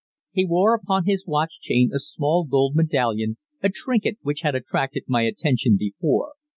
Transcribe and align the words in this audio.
He 0.31 0.45
wore 0.47 0.73
upon 0.73 1.05
his 1.05 1.27
watch 1.27 1.59
chain 1.59 1.91
a 1.93 1.99
small 1.99 2.43
gold 2.43 2.75
medallion, 2.75 3.37
a 3.61 3.69
trinket 3.69 4.17
which 4.23 4.41
had 4.41 4.55
attracted 4.55 5.03
my 5.07 5.21
attention 5.25 5.77
before. 5.77 6.31